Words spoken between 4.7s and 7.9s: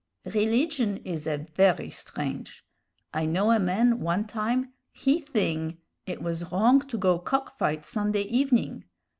he thing it was wrong to go to cock fight